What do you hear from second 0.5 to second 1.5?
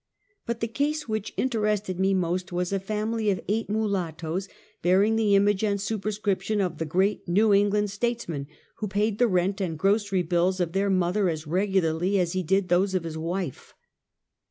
the case which